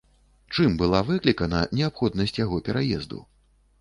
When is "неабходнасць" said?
1.81-2.37